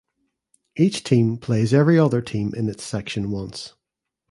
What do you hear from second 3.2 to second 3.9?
once.